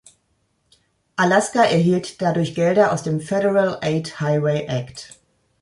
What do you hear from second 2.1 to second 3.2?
dadurch Gelder aus dem